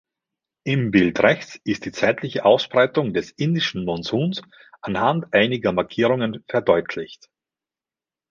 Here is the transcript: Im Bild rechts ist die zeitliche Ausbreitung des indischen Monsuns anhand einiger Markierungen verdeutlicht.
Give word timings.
Im 0.63 0.89
Bild 0.89 1.19
rechts 1.19 1.61
ist 1.63 1.85
die 1.85 1.91
zeitliche 1.91 2.43
Ausbreitung 2.43 3.13
des 3.13 3.29
indischen 3.29 3.85
Monsuns 3.85 4.41
anhand 4.81 5.31
einiger 5.31 5.73
Markierungen 5.73 6.43
verdeutlicht. 6.47 7.29